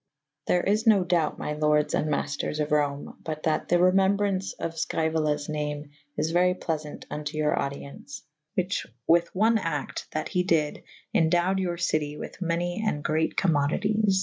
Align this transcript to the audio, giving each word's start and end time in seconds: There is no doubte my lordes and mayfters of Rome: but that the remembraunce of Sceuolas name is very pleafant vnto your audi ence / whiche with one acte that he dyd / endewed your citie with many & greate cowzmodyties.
There 0.47 0.63
is 0.63 0.87
no 0.87 1.03
doubte 1.05 1.37
my 1.37 1.53
lordes 1.53 1.93
and 1.93 2.07
mayfters 2.09 2.59
of 2.59 2.71
Rome: 2.71 3.17
but 3.23 3.43
that 3.43 3.69
the 3.69 3.75
remembraunce 3.75 4.53
of 4.59 4.71
Sceuolas 4.73 5.47
name 5.47 5.91
is 6.17 6.31
very 6.31 6.55
pleafant 6.55 7.05
vnto 7.07 7.33
your 7.33 7.61
audi 7.61 7.83
ence 7.83 8.23
/ 8.39 8.55
whiche 8.57 8.87
with 9.05 9.27
one 9.35 9.59
acte 9.59 10.07
that 10.09 10.29
he 10.29 10.43
dyd 10.43 10.81
/ 10.99 11.13
endewed 11.13 11.59
your 11.59 11.77
citie 11.77 12.17
with 12.17 12.41
many 12.41 12.81
& 12.93 13.03
greate 13.03 13.35
cowzmodyties. 13.35 14.15